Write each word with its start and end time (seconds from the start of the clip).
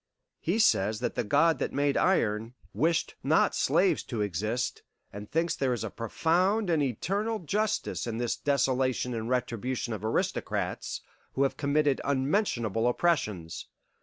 He 0.39 0.57
says 0.57 0.99
that 1.01 1.13
the 1.13 1.23
God 1.23 1.59
that 1.59 1.73
made 1.73 1.95
iron 1.95 2.55
wished 2.73 3.13
not 3.21 3.53
slaves 3.53 4.01
to 4.05 4.21
exist, 4.21 4.81
and 5.13 5.29
thinks 5.29 5.55
there 5.55 5.73
is 5.73 5.83
a 5.83 5.91
profound 5.91 6.71
and 6.71 6.81
eternal 6.81 7.37
justice 7.37 8.07
in 8.07 8.17
this 8.17 8.35
desolation 8.35 9.13
and 9.13 9.29
retribution 9.29 9.93
of 9.93 10.03
aristocrats 10.03 11.01
who 11.33 11.43
have 11.43 11.55
committed 11.55 12.01
unmentionable 12.03 12.87
oppressions. 12.87 13.67